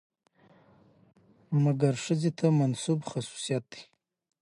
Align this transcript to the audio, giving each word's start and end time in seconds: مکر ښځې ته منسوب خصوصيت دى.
مکر 1.63 1.95
ښځې 2.03 2.31
ته 2.39 2.45
منسوب 2.59 2.99
خصوصيت 3.09 3.63
دى. 3.71 3.81